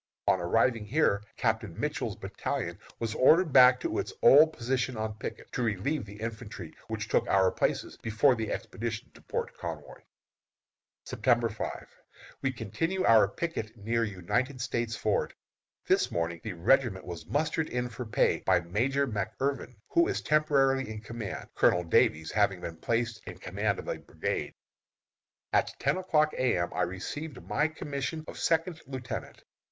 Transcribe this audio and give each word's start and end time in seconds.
On 0.27 0.41
arriving 0.41 0.83
here, 0.83 1.21
Captain 1.37 1.79
Mitchell's 1.79 2.15
battalion 2.15 2.79
was 2.97 3.13
ordered 3.13 3.53
back 3.53 3.79
to 3.81 3.99
its 3.99 4.11
old 4.23 4.51
position 4.51 4.97
on 4.97 5.13
picket, 5.19 5.51
to 5.51 5.61
relieve 5.61 6.05
the 6.07 6.19
infantry 6.21 6.73
which 6.87 7.07
took 7.07 7.27
our 7.27 7.51
places 7.51 7.97
before 7.97 8.33
the 8.33 8.51
expedition 8.51 9.11
to 9.13 9.21
Port 9.21 9.55
Conway. 9.59 10.03
September 11.05 11.49
5. 11.49 11.87
We 12.41 12.51
continue 12.51 13.05
on 13.05 13.29
picket 13.29 13.77
near 13.77 14.03
United 14.03 14.59
States 14.59 14.95
Ford. 14.95 15.35
This 15.85 16.09
morning 16.09 16.41
the 16.43 16.53
regiment 16.53 17.05
was 17.05 17.27
mustered 17.27 17.69
in 17.69 17.87
for 17.87 18.03
pay 18.07 18.39
by 18.43 18.59
Major 18.59 19.05
McIrvin, 19.07 19.75
who 19.89 20.07
is 20.07 20.23
temporarily 20.23 20.89
in 20.89 21.01
command, 21.01 21.47
Colonel 21.53 21.83
Davies 21.83 22.31
having 22.31 22.59
been 22.61 22.77
placed 22.77 23.21
in 23.27 23.37
command 23.37 23.77
of 23.77 23.87
a 23.87 23.99
brigade. 23.99 24.55
At 25.53 25.71
ten 25.77 25.97
o'clock 25.97 26.33
A. 26.39 26.57
M. 26.57 26.71
I 26.73 26.81
received 26.81 27.43
my 27.47 27.67
commission 27.67 28.25
of 28.27 28.39
second 28.39 28.81
lieutenant. 28.87 29.43